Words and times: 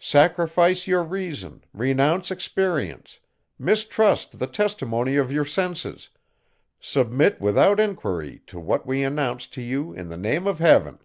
"Sacrifice 0.00 0.86
your 0.86 1.02
reason; 1.02 1.62
renounce 1.74 2.30
experience; 2.30 3.20
mistrust 3.58 4.38
the 4.38 4.46
testimony 4.46 5.16
of 5.16 5.30
your 5.30 5.44
senses; 5.44 6.08
submit 6.80 7.38
without 7.38 7.78
enquiry 7.78 8.40
to 8.46 8.58
what 8.58 8.86
we 8.86 9.04
announce 9.04 9.46
to 9.48 9.60
you 9.60 9.92
in 9.92 10.08
the 10.08 10.16
name 10.16 10.46
of 10.46 10.58
heaven." 10.58 11.00